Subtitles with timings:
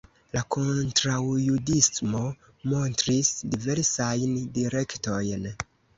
[0.35, 2.21] La kontraŭjudismo
[2.73, 5.47] montris diversajn direktojn.